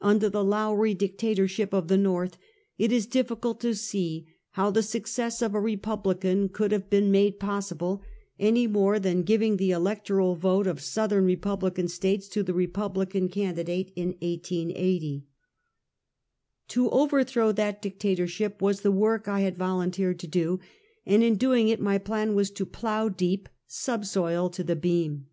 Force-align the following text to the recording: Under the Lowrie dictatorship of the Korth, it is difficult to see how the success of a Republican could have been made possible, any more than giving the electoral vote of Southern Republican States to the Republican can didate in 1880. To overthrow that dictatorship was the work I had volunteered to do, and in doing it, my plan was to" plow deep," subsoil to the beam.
Under 0.00 0.28
the 0.28 0.44
Lowrie 0.44 0.94
dictatorship 0.94 1.72
of 1.72 1.88
the 1.88 1.96
Korth, 1.96 2.34
it 2.78 2.92
is 2.92 3.06
difficult 3.06 3.60
to 3.62 3.74
see 3.74 4.24
how 4.50 4.70
the 4.70 4.84
success 4.84 5.42
of 5.42 5.52
a 5.52 5.60
Republican 5.60 6.48
could 6.48 6.70
have 6.70 6.88
been 6.88 7.10
made 7.10 7.40
possible, 7.40 8.00
any 8.38 8.68
more 8.68 9.00
than 9.00 9.24
giving 9.24 9.56
the 9.56 9.72
electoral 9.72 10.36
vote 10.36 10.68
of 10.68 10.80
Southern 10.80 11.24
Republican 11.24 11.88
States 11.88 12.28
to 12.28 12.44
the 12.44 12.54
Republican 12.54 13.28
can 13.28 13.56
didate 13.56 13.92
in 13.96 14.10
1880. 14.20 15.24
To 16.68 16.88
overthrow 16.90 17.50
that 17.50 17.82
dictatorship 17.82 18.62
was 18.62 18.82
the 18.82 18.92
work 18.92 19.26
I 19.26 19.40
had 19.40 19.58
volunteered 19.58 20.20
to 20.20 20.28
do, 20.28 20.60
and 21.04 21.24
in 21.24 21.34
doing 21.34 21.66
it, 21.66 21.80
my 21.80 21.98
plan 21.98 22.36
was 22.36 22.52
to" 22.52 22.64
plow 22.80 23.08
deep," 23.08 23.48
subsoil 23.66 24.50
to 24.50 24.62
the 24.62 24.76
beam. 24.76 25.26